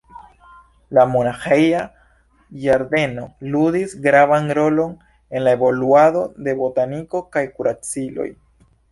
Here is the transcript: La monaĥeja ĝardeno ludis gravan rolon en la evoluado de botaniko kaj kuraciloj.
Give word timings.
La 0.97 1.01
monaĥeja 1.15 1.81
ĝardeno 2.63 3.25
ludis 3.55 3.93
gravan 4.05 4.49
rolon 4.59 4.95
en 5.39 5.45
la 5.49 5.53
evoluado 5.57 6.23
de 6.47 6.55
botaniko 6.63 7.21
kaj 7.37 7.45
kuraciloj. 7.59 8.27